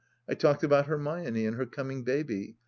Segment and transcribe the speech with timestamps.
[0.27, 2.57] I talked about Hermione and her coming baby.